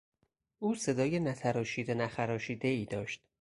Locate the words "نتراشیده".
1.19-1.93